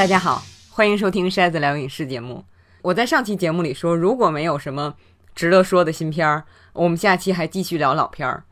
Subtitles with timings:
[0.00, 2.42] 大家好，欢迎收听筛子聊影视节目。
[2.80, 4.94] 我在上期节目里说，如果没有什么
[5.34, 8.44] 值得说的新片儿，我们下期还继续聊老片儿。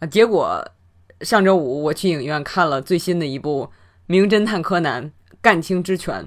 [0.00, 0.68] 啊，结果
[1.20, 3.66] 上周五我去影院看了最新的一部
[4.06, 6.24] 《名侦探柯南：干青之拳》，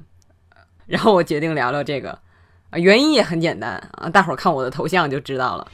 [0.86, 2.18] 然后我决定聊聊这个。
[2.70, 5.68] 啊，原因也很简单啊，大伙儿看我的头像就知道了。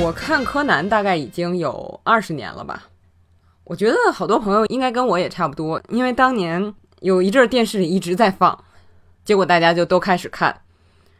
[0.00, 2.84] 我看柯南大概已经有二十年了吧，
[3.62, 8.64] 我觉得好多朋友应该跟我也差不多，因为当年有一阵电视里一直在放，
[9.24, 10.62] 结果大家就都开始看，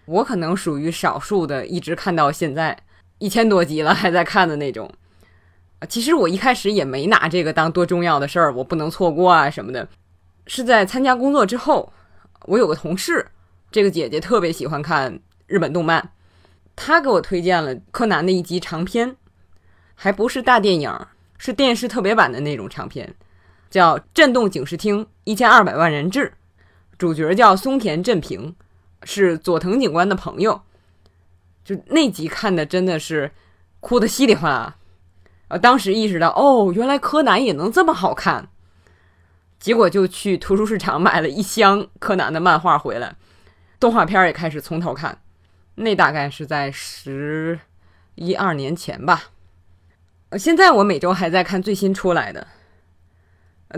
[0.07, 2.77] 我可能属于少数的一直看到现在
[3.19, 4.91] 一千多集了还在看的那种。
[5.89, 9.87] 其实我一开始也没拿这个当多重要的事儿，我不能错过啊什么的。
[10.47, 11.93] 是在参加工作之后，
[12.47, 13.27] 我有个同事，
[13.71, 16.11] 这个姐姐特别喜欢看日本动漫。
[16.77, 19.17] 他给我推荐了柯南的一集长篇，
[19.95, 21.07] 还不是大电影，
[21.39, 23.15] 是电视特别版的那种长篇，
[23.71, 26.27] 叫《震动警视厅一千二百万人质》，
[26.99, 28.55] 主角叫松田正平，
[29.05, 30.63] 是佐藤警官的朋友。
[31.65, 33.31] 就那集看的真的是
[33.81, 34.77] 哭的稀里哗啦，
[35.49, 38.49] 呃，当时意识到哦，原来柯南也能这么好看，
[39.59, 43.17] 结果就去图书市场买了一箱柯南的漫画回来，
[43.81, 45.19] 动画片也开始从头看。
[45.77, 47.59] 那大概是在十
[48.15, 49.25] 一二年前吧，
[50.39, 52.47] 现在我每周还在看最新出来的，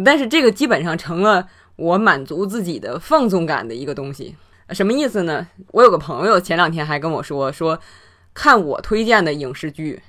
[0.05, 4.37] 但是这个基本上成了我满足自己的放纵感的一个东西。
[4.71, 5.47] 什么意思呢？
[5.69, 7.81] 我有个朋友前两天还跟我说，说
[8.35, 10.03] 看我推荐的影视剧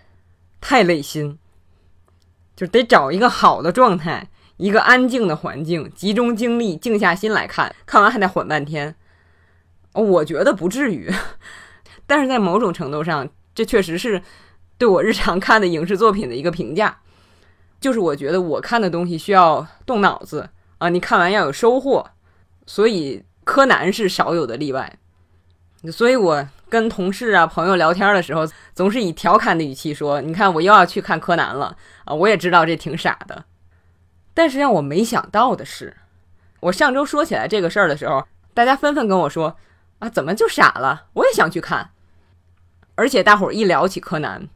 [0.60, 1.38] 太累心，
[2.56, 4.28] 就得找一个好的状态，
[4.58, 8.96] 一个安静的环境，集中精力，静下心来看，看完还得缓半天。
[9.94, 11.14] 我觉得不至于。
[12.08, 14.20] 但是在某种程度上，这确实是
[14.80, 16.98] 对我日常看的影视作品的一个评价，
[17.80, 22.10] 就是我觉得我看的东西需要动脑子啊，你看完要有收获，
[22.66, 24.98] 所以柯南是少有的例外。
[25.92, 33.46] 所以我跟同事啊朋友聊天的时候，总是以调侃的语气说：“你看我又要去看柯南了啊！”我也知道这挺傻的，
[34.34, 35.96] 但是让我没想到的是，
[36.62, 39.56] 我上周说起来这个事儿的时候，大家纷纷跟我说
[40.00, 41.06] ：“啊，怎么就傻了？
[41.14, 41.92] 我也想去看。”
[42.98, 44.50] 而且大伙儿一聊起柯南，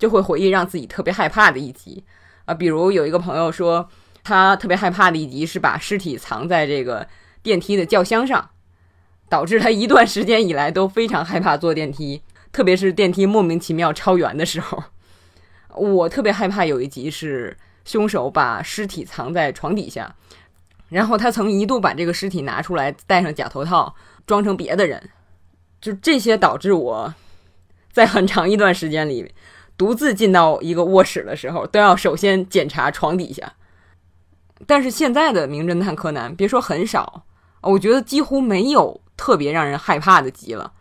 [0.00, 2.04] 就会回忆让自己特别害怕的一集
[2.44, 3.88] 啊，比如有一个朋友说，
[4.24, 7.06] 他特别害怕的一集是把尸体藏在这个
[7.40, 8.50] 电梯的轿厢上，
[9.28, 14.82] 导致他一段时间以来都非常害怕坐电梯，特别是电梯莫名其妙超员的时候。
[15.76, 20.16] 我特别害怕有一集是凶手把尸体藏在床底下，
[20.88, 23.94] 然后他曾一度把这个尸体拿出来戴上假头套，
[24.26, 25.10] 装成别的人，
[25.80, 27.14] 就这些导致我。
[27.98, 29.34] 在很长一段时间里，
[29.76, 33.54] 独自进到一个卧室的时候，都要首先检查床底下。
[34.68, 37.24] 但是现在的《名侦探柯南》，别说很少，
[37.62, 40.74] 我觉得几乎没有特别让人害怕的集了。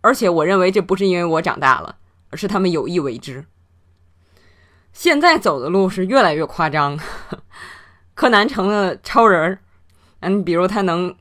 [0.00, 1.94] 而且我认为这不是因为我长大了，
[2.30, 3.44] 而是他们有意为之。
[4.92, 6.98] 现在走的路是越来越夸张，
[8.14, 9.58] 柯南成了超人儿，
[10.18, 11.14] 嗯，比如他能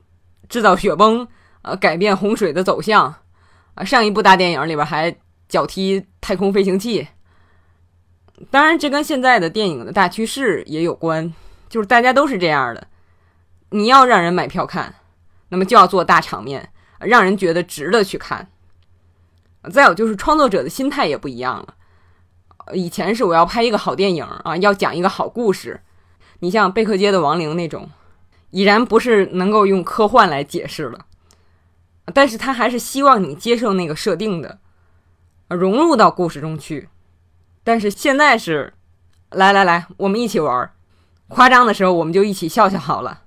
[0.50, 1.28] 制造雪崩，
[1.62, 3.21] 呃，改变洪水的走向。
[3.86, 5.16] 上一部大电影里边还
[5.48, 7.08] 脚踢太空飞行器。
[8.50, 11.34] 当然，这跟现在的电影的大趋势也有关，
[11.70, 12.88] 就是大家都是这样的。
[13.70, 14.96] 你要让人买票看，
[15.50, 18.50] 那么就要做大场面，让人觉得值得去看。
[19.72, 21.76] 再有就是创作者的心态也不一样了。
[22.74, 25.80] 以前是我要拍一个好电影啊，要讲一个好故事。
[26.40, 27.88] 你像贝克街的亡灵那种，
[28.50, 31.06] 已然不是能够用科幻来解释了。
[32.14, 34.60] 但是他还是希望你接受那个设定的，
[35.48, 36.90] 融入到故事中去。
[37.64, 38.74] 但是现在是，
[39.30, 40.74] 来来来，我们一起玩，
[41.28, 43.22] 夸张的时候我们就一起笑笑好了。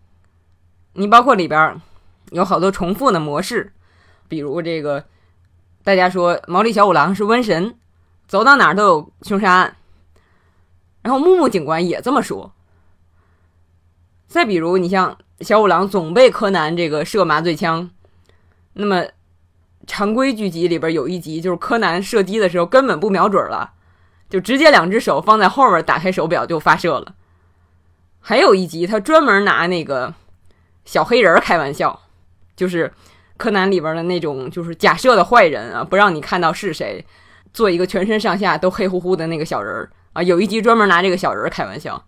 [0.94, 1.80] 你包括里边
[2.30, 3.72] 有好多重复的模式，
[4.28, 5.04] 比如这个，
[5.82, 7.76] 大家说毛利小五郎是瘟神，
[8.26, 9.76] 走到哪儿都有凶杀案，
[11.02, 12.52] 然后木木警官也这么说。
[14.26, 17.88] 再比如你像小五郎总被柯南这个射麻醉枪。
[18.74, 19.04] 那么，
[19.86, 23.72] 常规剧集里边有一集，就是柯南射击的时候根本不瞄准了，
[24.28, 27.14] 就直接两只手放在后面，打开手表就发射了。
[28.20, 30.12] 还有一集，他专门拿那个
[30.84, 32.00] 小黑人开玩笑，
[32.56, 32.92] 就是
[33.36, 37.04] 柯南里边的那种，就是假设的坏人啊，不让你看到是谁，
[37.52, 40.22] 做一个全身上下都黑乎乎的那个小人啊。
[40.22, 42.04] 有一集专门拿这个小人开玩笑，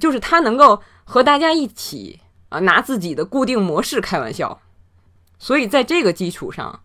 [0.00, 2.18] 就是他能够和大家一起
[2.48, 4.60] 啊，拿自己的固定模式开玩笑。
[5.38, 6.80] 所以在这个基础上，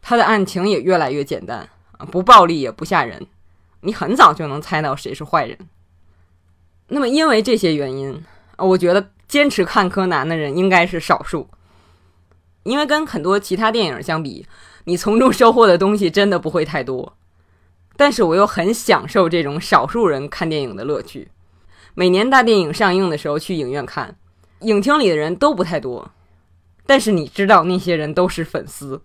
[0.00, 1.68] 他的案情也越来越简单
[1.98, 3.26] 啊，不暴力也不吓人，
[3.80, 5.58] 你很早就能猜到谁是坏人。
[6.88, 8.24] 那么因为这些原因
[8.56, 11.48] 啊，我觉得坚持看柯南的人应该是少数，
[12.64, 14.46] 因为跟很多其他电影相比，
[14.84, 17.16] 你从中收获的东西真的不会太多。
[17.96, 21.30] 但是我又很享受这种少数人看电影的乐趣。
[21.94, 24.16] 每年大电影上映的时候去影院看，
[24.60, 26.10] 影厅里的人都不太多，
[26.86, 29.00] 但是你知道那些人都是粉丝，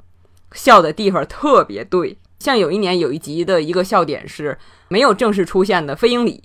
[0.54, 2.18] 笑的地方特别对。
[2.40, 4.58] 像有一年有一集的一个笑点是
[4.88, 6.44] 没有正式出现的飞鹰里，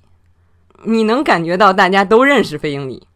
[0.84, 3.06] 你能感觉到大家都认识飞鹰里，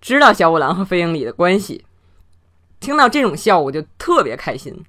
[0.00, 1.84] 知道小五郎和飞鹰里的关系。
[2.78, 4.84] 听到这种笑我就特别开心。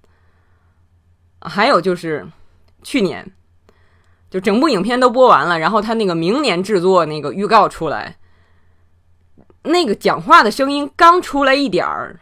[1.42, 2.28] 还有就是
[2.84, 3.32] 去年。
[4.30, 8.16] 就整部影片都播完了，然后他那个明年制作那个预告出来，
[9.64, 12.18] 那个讲话的声音刚出来一点儿，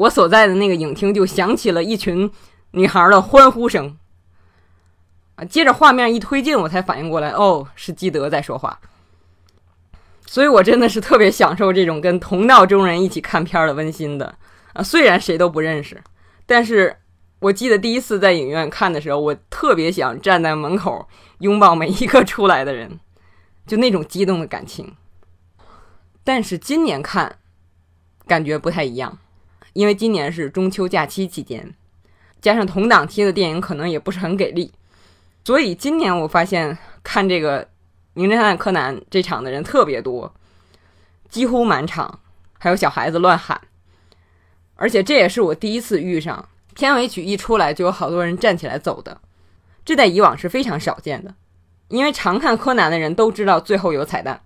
[0.00, 2.30] 我所在的那个影厅就响起了一群
[2.72, 3.96] 女孩的欢呼声。
[5.36, 8.80] 啊，接着画面一推进，我才反应过来，哦，是基德在说话。
[10.26, 14.34] 所以我真的是特别享受这种跟同道中人一起看片的温馨的
[14.72, 16.02] 啊，虽然谁都不认识，
[16.46, 16.96] 但是。
[17.40, 21.08] 我记得第一次在影院看的时候，我特别想站在门口
[21.38, 23.00] 拥抱每一个出来的人，
[23.66, 24.94] 就那种激动的感情。
[26.22, 27.38] 但是今年看，
[28.26, 29.16] 感觉不太一样，
[29.72, 31.74] 因为今年是中秋假期期间，
[32.40, 34.72] 加上同档期的电影可能也不是很给力，
[35.44, 37.64] 所以今年我发现看这个
[38.14, 40.34] 《名侦探柯南》这场的人特别多，
[41.28, 42.20] 几乎满场，
[42.58, 43.60] 还有小孩子乱喊，
[44.76, 46.48] 而且这也是我第一次遇上。
[46.72, 49.20] 片尾曲一出来，就有好多人站起来走的，
[49.84, 51.34] 这在以往是非常少见的。
[51.88, 54.40] 因为常看柯南的人都知道最后有彩蛋。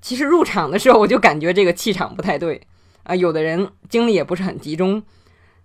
[0.00, 2.60] 其实入场的时候我就感觉这个气场不太对
[3.04, 5.02] 啊，有的人精力也不是很集中。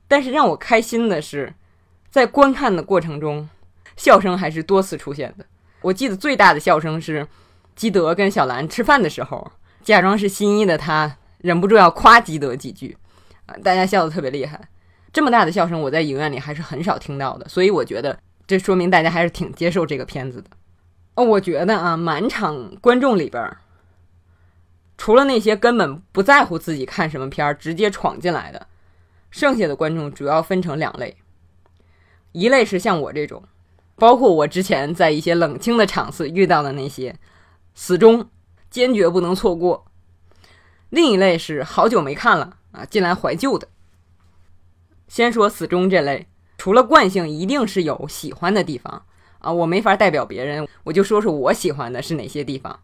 [0.07, 1.53] 但是让我开心的是，
[2.09, 3.49] 在观看的过程中，
[3.95, 5.45] 笑声还是多次出现的。
[5.81, 7.27] 我记得最大的笑声是
[7.75, 9.51] 基德跟小兰吃饭的时候，
[9.83, 12.97] 假装是新一的他忍不住要夸基德几句
[13.45, 14.59] 啊，大家笑得特别厉害。
[15.13, 20.49] 这么大的笑声，我在影院里还是很少听到的，所以我觉得这说明大家还是挺接受这个片子的。
[21.15, 23.57] 哦，我觉得啊，满场观众里边，
[24.97, 28.67] 除了那些根本不在乎自己看什么片儿直接闯进来的，
[29.29, 31.15] 剩下的观众主要分成两类：
[32.31, 33.43] 一类是像我这种，
[33.95, 37.15] 包括我之前在一些冷清的场次遇到的那些，
[37.75, 38.29] 死忠
[38.69, 39.85] 坚决不能错过；
[40.89, 43.67] 另一类是好久没看了啊，进来怀旧的。
[45.07, 46.27] 先说死忠这类，
[46.57, 49.05] 除了惯性，一定是有喜欢的地方
[49.39, 49.51] 啊。
[49.51, 52.79] 我没法代表别人，我就说说我喜欢的是哪些地方。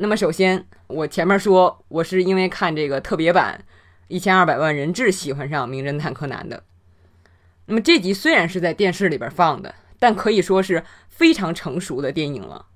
[0.00, 3.64] 那么首先，我前面说我是因为看这个特别版
[4.06, 6.62] 《一千二百万人质》喜欢上《名侦探柯南》的。
[7.66, 12.66] 那么这集虽然是在电视里边放的，但可以说是非常成熟的电影了。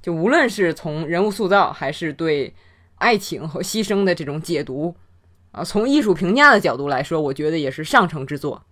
[0.00, 2.54] 就无论是从人物塑造，还是对
[2.96, 4.96] 爱情和牺牲的这种解读。
[5.52, 8.64] 啊，从艺术评价的角度来说，我觉得也是上乘之作。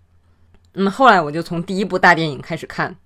[0.72, 2.96] 那么后来我就从第一部大电影开始看，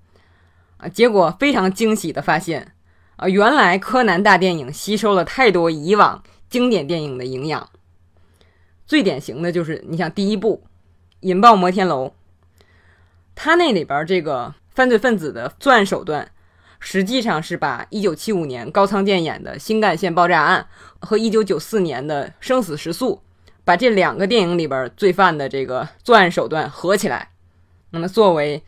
[0.76, 2.72] 啊，结果非常惊喜的发现，
[3.20, 7.68] 啊，原来柯南大电影吸收了太多以往经典电影的营养。
[8.86, 10.62] 最典型的就是，你像第一部
[11.20, 12.06] 《引爆摩天楼》，
[13.34, 16.30] 它那里边这个犯罪分子的作案手段，
[16.78, 20.66] 实际上是把1975年高仓健演的新干线爆炸案
[20.98, 23.20] 和1994年的生死时速。
[23.66, 27.28] 把这两个电影里边罪犯的这个作案手段合起来，
[27.90, 28.58] 那么作为《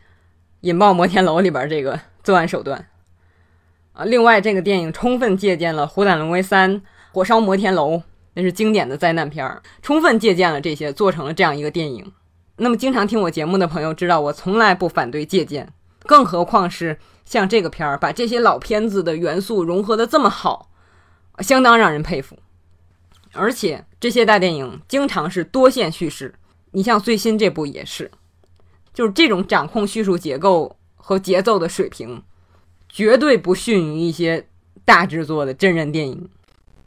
[0.61, 2.87] 引爆摩天楼》里边这个作案手段
[3.93, 4.03] 啊。
[4.05, 6.75] 另外，这个电影充分借鉴了《虎胆龙威三》
[7.11, 7.93] 《火烧摩天楼》，
[8.33, 12.11] 那是经典的灾难片儿，充分借鉴了这些，做成了这样一个电影。
[12.57, 15.71] 那么，经常听我节目的朋友知道，我从来不反对借鉴，
[16.05, 20.69] 更何况是像这个片儿，把这些老片子的元素融合的这么好，
[21.39, 22.37] 相当让人佩服。
[23.31, 26.35] 而且这些大电影经常是多线叙事，
[26.71, 28.11] 你像最新这部也是，
[28.93, 32.21] 就是这种掌控叙述结构和节奏的水平，
[32.93, 34.47] 绝对不逊于一些
[34.85, 36.29] 大制作的真人电影。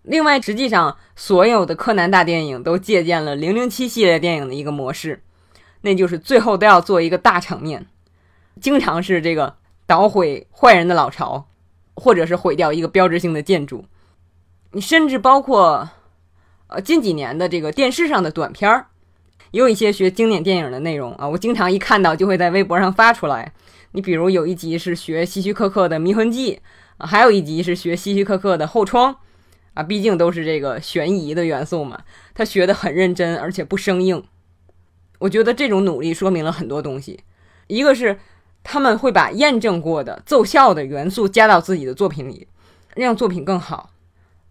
[0.03, 5.21] 另外，实际上所有的柯南大电影都借鉴了《零零七》系列电影的一个模式，
[5.81, 7.85] 那就是最后都要做一个大场面，
[8.61, 11.49] 经常是这个捣毁坏人的老巢，
[11.95, 13.85] 或者是毁掉一个标志性的建筑，
[14.71, 15.91] 你甚至包括。
[16.69, 18.89] 呃，近几年的这个电视上的短片儿，
[19.53, 21.29] 也有一些学经典电影的内容啊。
[21.29, 23.53] 我经常一看到就会在微博上发出来。
[23.97, 26.53] 你比如有一集是学希区柯克的《迷魂记》，
[26.99, 29.15] 啊，还有一集是学希区柯克的《后窗》，
[29.73, 32.03] 啊，毕竟都是这个悬疑的元素嘛。
[32.35, 34.23] 他学的很认真，而且不生硬。
[35.19, 37.21] 我觉得这种努力说明了很多东西。
[37.69, 38.19] 一个是
[38.62, 42.49] 他们会把验证过的奏效的元素加到自己的作品里，
[42.97, 43.95] 让作品更好。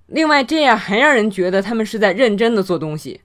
[0.08, 3.22] 另外，这样还让人觉得他们是在认真的做东西，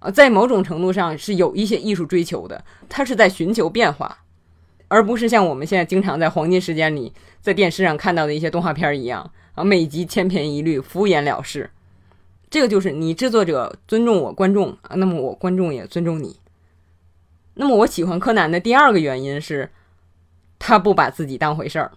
[0.00, 2.62] 啊，在某种程度上是有一些艺术追求的。
[2.90, 4.23] 他是在寻求变化，
[4.88, 11.70] 而不是像我们现在经常在黄金时间里在电视上看到的一些动画片一样，啊，每集千篇一律，敷衍了事。
[12.50, 16.38] 这个就是你制作者尊重我观众啊，那么我观众也尊重你。
[17.54, 19.70] 那么我喜欢柯南的第二个原因是，
[20.58, 21.92] 他不把自己当回事儿。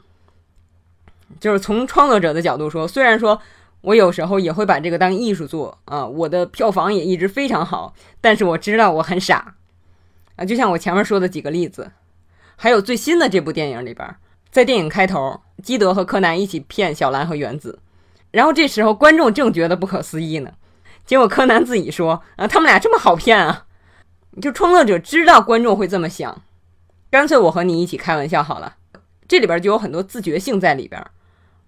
[1.40, 3.42] 就是从创作者的角度说，虽然说。
[3.82, 9.56] 我有时候也会把这个当艺术做啊，我的票房也一直非常好，但是我知道我很傻
[10.36, 11.92] 啊，就像我前面说的几个例子，
[12.58, 14.16] 还有最新的这部电影里边，
[14.52, 17.80] 在电影开头，基德和柯南一起骗小兰和原子，
[18.32, 20.52] 然后这时候观众正觉得不可思议呢，
[21.06, 23.66] 结果柯南自己说啊，他们俩这么好骗啊，
[24.42, 26.42] 就创作者知道观众会这么想，
[27.10, 28.76] 干脆我和你一起开玩笑好了，
[29.28, 31.02] 这里边就有很多自觉性在里边。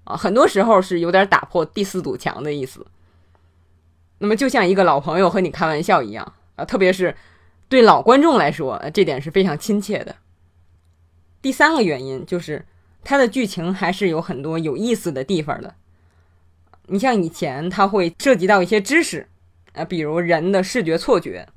[0.05, 2.83] 啊，很多时候是有点打破第四堵墙的意思。
[4.17, 7.15] 那么，就像一个老朋友和你开玩笑一样啊，特别是
[7.67, 10.15] 对老观众来说，这点是非常亲切的。
[11.41, 12.65] 第三个原因就是，
[13.03, 15.75] 它的剧情还是有很多有意思的地方的。
[16.87, 19.29] 你像以前，它会涉及到一些知识
[19.73, 21.47] 啊，比如人的视觉错觉，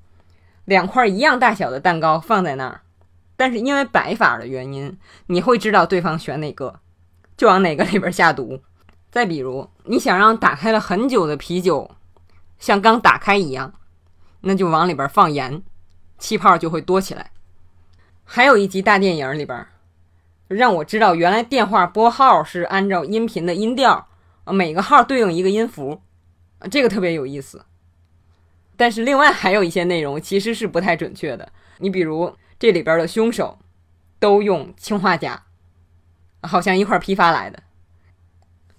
[0.66, 2.82] 两块一样大小的蛋糕放在那儿，
[3.36, 4.96] 但是因为摆法的原因，
[5.26, 6.78] 你会知道对方选哪个。
[7.34, 8.60] 就往哪个里边下毒。
[9.10, 11.90] 再比如，你想让打开了很久的啤酒
[12.60, 13.74] 像刚打开一样，
[14.42, 15.60] 那就往里边放盐，
[16.18, 17.31] 气泡就会多起来。
[18.34, 19.66] 还有一集大电影里边，
[20.48, 24.08] 让我知道原来电话拨号是按照音频的音调，
[24.46, 26.00] 每个号对应一个音符，
[26.70, 27.66] 这个特别有意思。
[28.74, 31.52] 但是另外还有一些内容其实是不太准确的。
[31.76, 33.58] 你比如这里边的凶手
[34.18, 35.44] 都用氰化钾。
[36.40, 37.62] 好像一块批发来的，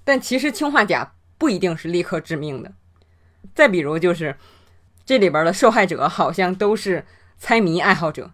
[0.03, 2.71] 但其实氰化钾不一定是立刻致命的。
[3.53, 4.35] 再比如，就是
[5.05, 7.05] 这里边的受害者好像都是
[7.37, 8.31] 猜谜爱好者，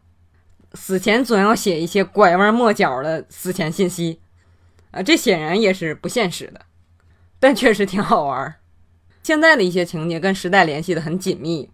[0.73, 4.19] 死前总要写一些拐弯抹角的死前信息，
[4.91, 6.61] 啊，这显然也是不现实的，
[7.39, 8.55] 但确实挺好玩。
[9.23, 11.69] 现在的一些情节跟时代联系的很紧密，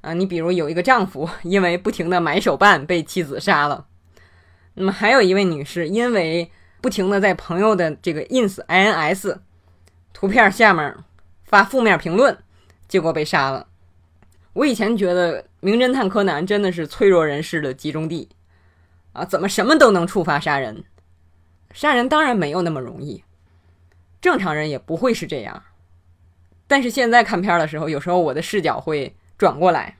[0.00, 3.86] 啊，你比如有一个丈夫因为不停的买手办被妻子杀了，
[4.74, 6.50] 那么还有一位女士因为。
[6.80, 9.36] 不停的在朋友的这个 ins ins
[10.12, 10.94] 图片下面
[11.44, 12.38] 发负面评论，
[12.86, 13.66] 结果被杀了。
[14.58, 18.28] 我以前觉得名侦探柯南真的是脆弱人士的集中地
[19.12, 20.82] 啊，怎么什么都能触发杀人？
[21.72, 23.22] 杀人当然没有那么容易，
[24.20, 25.62] 正常人也不会是这样。
[26.66, 29.96] 但是现在看片的时候，有时候我的视角会转过来，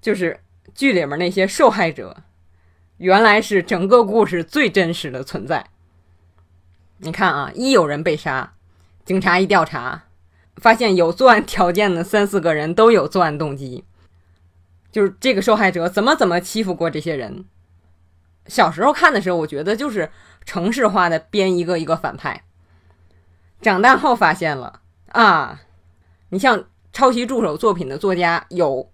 [0.00, 0.38] 就是
[0.72, 2.16] 剧里面那些受害者。
[2.98, 5.66] 原来是整个故事最真实的存在。
[6.98, 8.54] 你看啊，一有人被杀，
[9.04, 10.04] 警察一调查，
[10.60, 13.84] 发现有作案条件的三四个人都有作案动机，
[14.90, 17.44] 就是这个受害者怎么怎么欺负过这些人。
[18.46, 20.10] 小时候看的时候，我觉得就是
[20.44, 22.44] 城市化的编一个一个反派。
[23.60, 25.62] 长大后发现了啊，
[26.30, 28.90] 你像抄袭助手作品的作家有，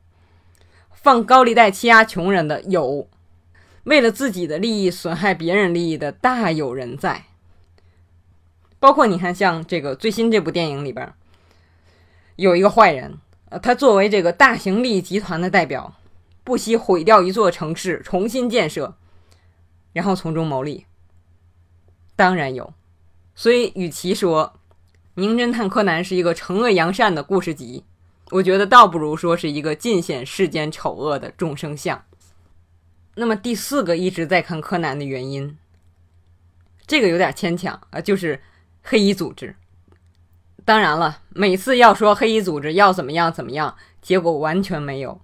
[0.90, 3.08] 放高利贷欺压穷人的有。
[3.84, 7.26] 为了自己的利益损害别人利益的大有人在，
[8.80, 11.12] 包括你看，像这个最新这部电影里边，
[12.36, 13.18] 有一个坏人，
[13.50, 15.94] 呃，他作为这个大型利益集团的代表，
[16.42, 18.96] 不惜毁掉一座城市，重新建设，
[19.92, 20.86] 然后从中牟利。
[22.16, 22.74] 当然有，
[23.34, 24.54] 所以与其说
[25.14, 27.84] 《名侦探柯南》是一个惩恶扬善的故事集，
[28.30, 32.04] 我觉得倒不如说是一个尽显世间丑恶的众生相。
[33.16, 35.56] 那么第四个一直在看柯南的原因，
[36.86, 38.42] 这个有点牵强啊，就是
[38.82, 39.54] 黑衣组织。
[40.64, 45.20] 当然了，每次要说黑衣组织要怎么样怎么样，结果完全没有，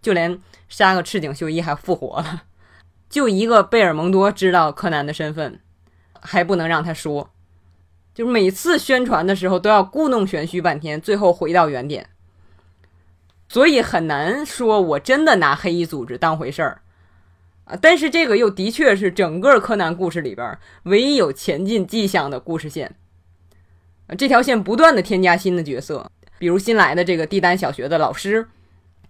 [0.00, 2.44] 就连杀个赤井秀一还复活了，
[3.10, 5.58] 就一个贝尔蒙多知道柯南的身份，
[6.20, 7.30] 还不能让他说，
[8.14, 12.10] 就每次宣传的时候都要故弄玄虚半天，最后回到原点，
[13.48, 16.82] 所以很难说我真的拿黑衣组织当回事儿。
[17.64, 22.94] 啊，但是这个又的确是整个柯南故事里边唯一有前进迹象的故事线。
[24.06, 28.48] 啊，这条线不断的添加新的角色，比如新来的这个地丹小学的老师，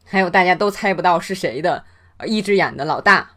[0.05, 1.85] 还有大家都猜不到是谁的
[2.27, 3.33] 一只眼的老大，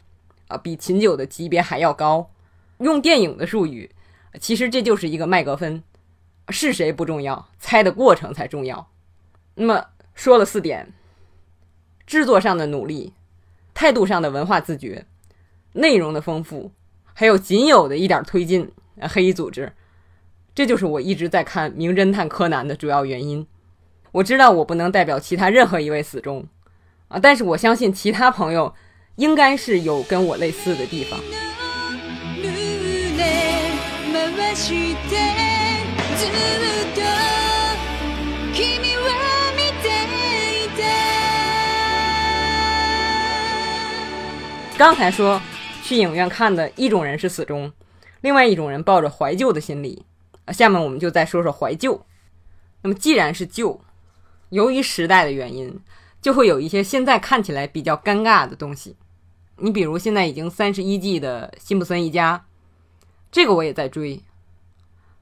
[0.48, 2.30] 啊，比秦九的级别还要高。
[2.78, 3.90] 用电影的术语，
[4.40, 5.82] 其实这就是一个麦格芬，
[6.48, 8.88] 是谁不重要，猜的过程才重要。
[9.54, 10.92] 那么说了四点，
[12.06, 13.14] 制作上的努力。
[13.74, 15.06] 态度上的文化自觉，
[15.74, 16.72] 内容的丰富，
[17.14, 18.72] 还有仅有的一点推进，
[19.02, 19.72] 黑衣组织，
[20.58, 23.46] 这就是我一直在看《名侦探柯南》的主要原因。
[24.10, 26.44] 我知道我不能代表其他任何一位死忠
[27.06, 28.74] 啊，但是我相信其他朋友
[29.14, 31.20] 应该是有跟我类似的地方。
[44.76, 45.40] 刚才说
[45.84, 47.72] 去影院看的一种人是死忠，
[48.22, 50.02] 另外一种人抱着怀旧的心理。
[50.52, 52.04] 下面我们就再说说怀旧。
[52.82, 53.80] 那么既然是旧，
[54.50, 55.80] 由于时代的原因，
[56.22, 58.96] 就会有一些现在看起来比较尴尬的东西。
[59.56, 62.44] 你比如现在已经三十一季的《辛普森一家》，
[63.32, 64.22] 这个我也在追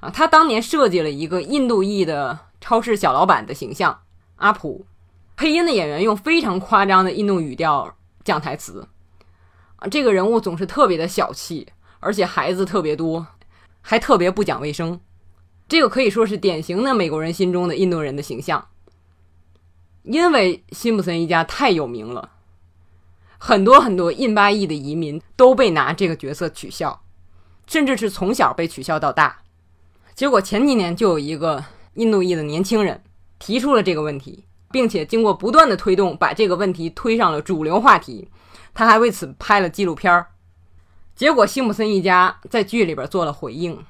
[0.01, 0.11] 啊。
[0.11, 4.03] 他当年设计了一个印度裔的超市小老板的形象，
[4.37, 4.85] 阿普，
[5.37, 8.87] 配音的演员用非常夸张的印度语调讲台词。
[9.77, 11.69] 啊，这个人物总是特别的小气，
[12.01, 13.27] 而且孩子特别多，
[13.81, 15.01] 还特别不讲卫生。
[15.69, 18.69] 这个可以说是典型的美国人心中的印度人的形象。
[20.03, 22.31] 因为辛普森一家太有名了，
[23.39, 27.03] 很多很多印巴裔的移民都被拿这个角色取笑，
[27.67, 29.41] 甚至是从小被取笑到大。
[30.15, 33.03] 结果前几年就有一个印度裔的年轻人
[33.41, 38.31] 提出了这个问题，并且经过不断的推动，把这个问题推上了主流话题。
[38.73, 40.29] 他还为此拍了纪录片儿，
[41.17, 43.85] 结果辛普森一家在剧里边做了回应，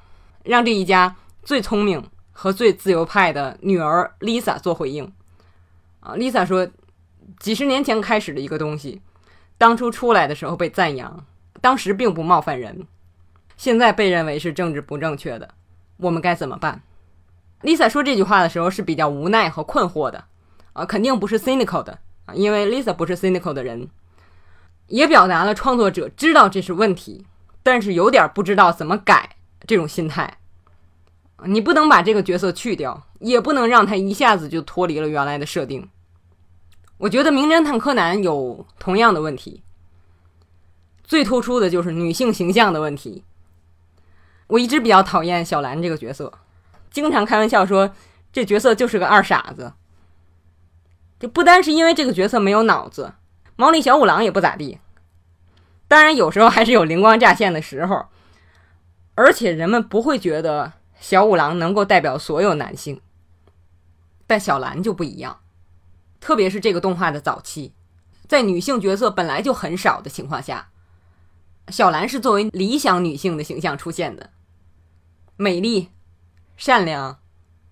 [0.45, 1.14] 让这一家
[1.46, 5.12] 最聪明和最自由派的女儿 Lisa 做回应。
[6.00, 6.68] 啊，Lisa 说，
[7.38, 9.00] 几十年前开始的一个东西，
[9.56, 11.24] 当初出来的时候被赞扬，
[11.60, 12.84] 当时并不冒犯人，
[13.56, 15.48] 现在被认为是政治不正确的，
[15.98, 16.82] 我们该怎么办
[17.62, 20.24] ？Lisa 说这句话的时候是比较无奈和困惑的，
[20.72, 23.88] 啊，肯定不是 cynical 的啊，因为 Lisa 不是 cynical 的人。
[24.88, 27.24] 也表达了创作者知道这是问题，
[27.62, 30.38] 但是有点不知道怎么改这种心态。
[31.44, 35.88] 你不能把这个角色去掉，也不能让他一下子就脱离了原来的设定。
[36.99, 39.62] 我觉得《名侦探柯南》有同样的问题，
[41.05, 43.22] 最突出的就是女性形象的问题。
[44.46, 46.33] 我一直比较讨厌小兰这个角色，
[46.90, 47.92] 经常开玩笑说
[48.33, 49.75] 这角色就是个二傻子。
[51.18, 53.14] 就不单是因为这个角色没有脑子。
[53.57, 54.79] 毛利小五郎也不咋地，
[55.88, 58.07] 当然有时候还是有灵光乍现的时候，
[59.14, 60.75] 而且人们不会觉得
[61.07, 63.01] 小五郎能够代表所有男性，
[64.27, 65.38] 但小兰就不一样，
[66.19, 67.73] 特别是这个动画的早期，
[68.27, 70.71] 在女性角色本来就很少的情况下，
[71.69, 74.31] 小兰是作为理想女性的形象出现的，
[75.37, 75.90] 美丽、
[76.57, 77.21] 善良、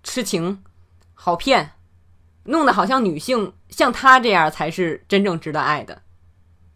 [0.05, 0.63] 痴情、
[1.13, 1.73] 好骗。
[2.45, 6.03] 弄得好像女性像她这样才是真正值得爱的，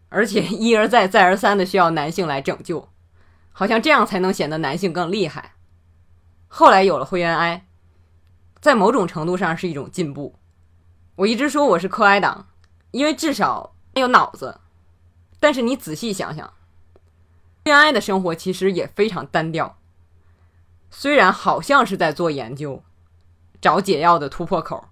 [0.08, 2.88] 而且一而再再而三的需要男性来拯救，
[3.52, 5.54] 好像这样才能显得男性更厉害。
[6.48, 7.66] 后来有了灰原哀，
[8.60, 10.34] 在某种程度上是一种进步。
[11.16, 12.48] 我一直说我是柯哀党，
[12.90, 14.60] 因为至少有脑子。
[15.38, 16.46] 但是你仔细想想，
[17.64, 19.78] 灰原哀的生活其实也非常单调。
[20.90, 22.82] 虽然好像是在做研究，
[23.60, 24.88] 找解药的突破口。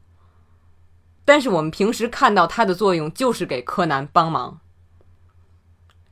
[1.25, 4.61] 但是我们平时看到他的作用，就是给柯南帮忙，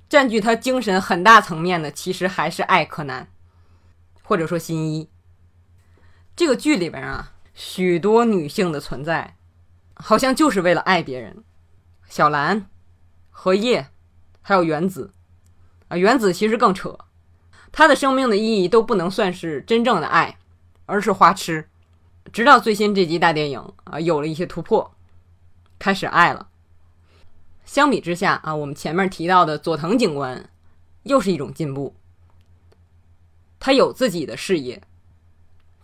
[0.09, 3.29] 占据他精神很大层面的，其实还是爱柯南，
[4.25, 5.09] 或者说新一。
[6.37, 9.37] 这个剧里边啊，许多女性的存在，
[9.95, 11.45] 好像就是为了爱别人。
[12.09, 12.69] 小兰、
[13.31, 13.89] 荷叶，
[14.43, 15.13] 还有原子，
[15.89, 16.99] 啊，原子其实更扯，
[17.71, 20.39] 他的生命的意义都不能算是真正的爱，
[20.87, 21.69] 而是花痴。
[22.33, 24.95] 直到最新这集大电影啊，有了一些突破。
[25.79, 26.49] 开始爱了。
[27.65, 30.51] 相比之下啊，我们前面提到的佐藤警官，
[31.05, 31.95] 又是一种进步。
[33.61, 34.83] 他有自己的事业，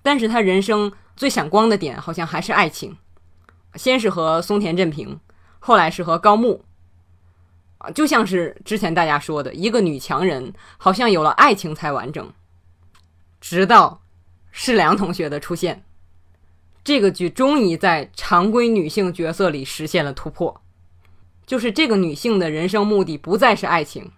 [0.03, 2.97] 但是他人生最闪光的点好像还是爱情。
[3.75, 5.21] 先是和松田正平，
[5.59, 6.65] 后来是和高木。
[7.79, 12.33] 啊，就像是之前大家说的，一个女强人好像有了爱情才完整。
[13.41, 14.03] 直到
[14.51, 15.85] 世良同学的出现。
[16.83, 20.63] 这个剧终于在常规女性角色里实现了突破，
[21.47, 24.11] 就是这个女性的人生目的不再是爱情，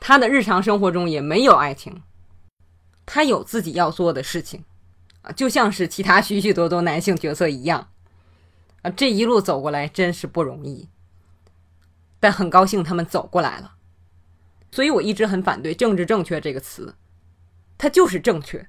[0.00, 2.02] 她的日常生活中也没有爱情，
[3.06, 4.64] 她有自己要做的事情，
[5.22, 7.88] 啊，就像是其他许许多多男性角色一样，
[8.82, 10.88] 啊，这一路走过来真是不容易，
[12.20, 13.76] 但很高兴他们走过来了，
[14.70, 16.96] 所以我一直很反对“政治正确”这个词，
[17.78, 18.68] 它就是正确，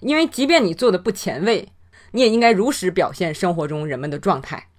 [0.00, 1.72] 因为即便你做的不前卫。
[2.12, 4.70] 你也应该如实表现生活中人们的状态，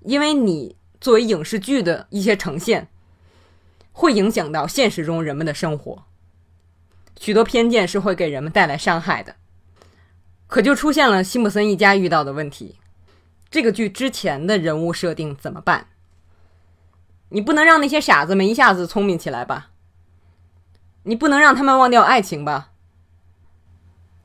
[0.00, 2.88] 因为你作为影视剧的一些呈现，
[3.92, 6.06] 会影响到现实中人们的生活。
[7.20, 9.36] 许多偏见是会给人们带来伤害的。
[10.46, 12.78] 可就出现了辛普森一家遇到的问题：
[13.50, 15.88] 这个剧之前的人物设定怎么办？
[17.28, 19.68] 你不能让那些傻子们一下子聪明起来吧？
[21.02, 22.70] 你不能让他们忘掉爱情吧？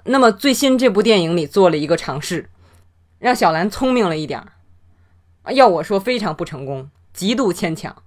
[0.06, 2.50] 那么最新这部电影里做了一个尝试，
[3.20, 4.54] 让小兰聪明了一点儿。
[5.52, 8.02] 要我说，非常不成功，极度牵强，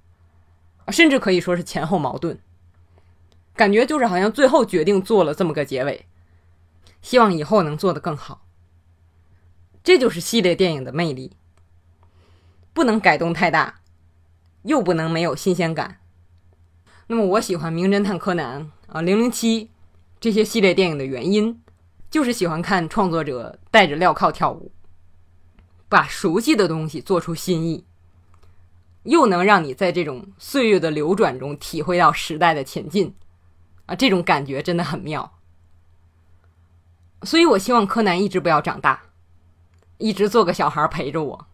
[0.89, 2.41] 甚至可以说是前后矛盾。
[3.59, 6.07] 感觉就是好像最后决定做了这么个结尾。
[7.03, 8.47] 希望以后能做得更好。
[9.83, 11.33] 这就是系列电影的魅力，
[12.73, 13.81] 不能改动太大，
[14.63, 16.01] 又不能没有新鲜感。
[17.07, 19.67] 那么，我喜欢《名侦探柯南》啊，《零零七》
[20.21, 21.61] 这些系列电影的原因，
[22.11, 24.73] 就是喜欢看创作者带着镣铐跳舞，
[25.89, 27.85] 把熟悉的东西做出新意，
[29.05, 33.15] 又能让你在这种岁月的流转中体会到时代的前进
[33.89, 35.33] 啊，这种感觉真的很妙。
[37.23, 39.03] 所以，我希望柯南一直不要长大，
[39.97, 41.47] 一直做个小孩陪着我，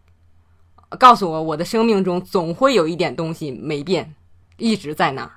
[0.99, 4.13] 告诉我我的生命中总会有一点东西没变，
[4.57, 5.31] 一直在那儿。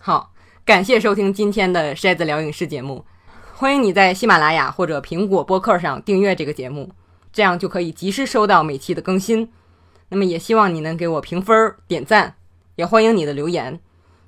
[0.00, 0.32] 好，
[0.64, 3.04] 感谢收听今天的筛子聊影视节目，
[3.54, 6.90] 欢迎你在喜马拉雅或者苹果播客上订阅这个节目，
[7.32, 9.52] 这样就可以及时收到每期的更新。
[10.08, 12.34] 那么，也希望你能给我评分、点赞，
[12.74, 13.80] 也欢迎你的留言。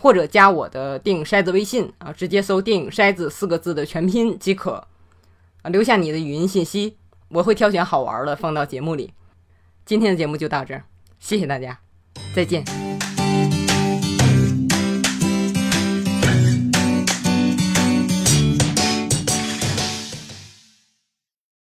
[0.05, 4.87] 或者加我的电影筛子微信啊，直接搜“电影筛子”四个字的全拼即可
[5.62, 9.14] 啊，留下你的语音信息，我会挑选好玩的放到节目里。
[9.87, 10.85] 今天的节目就到这儿，
[11.19, 11.81] 谢谢大家，
[12.35, 12.84] 再见。